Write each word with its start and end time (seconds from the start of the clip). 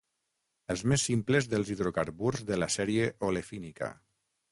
Els 0.73 0.81
més 0.91 1.03
simples 1.09 1.49
dels 1.51 1.69
hidrocarburs 1.73 2.45
de 2.47 2.57
la 2.63 2.71
sèrie 2.77 3.11
olefínica. 3.29 3.91